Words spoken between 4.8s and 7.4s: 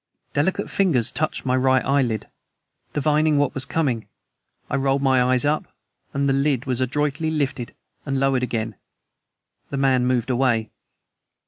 my eyes up, as the lid was adroitly